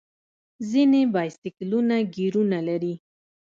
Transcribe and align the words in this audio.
ځینې 0.69 1.01
بایسکلونه 1.15 1.95
ګیرونه 2.15 2.59
لري. 2.67 2.93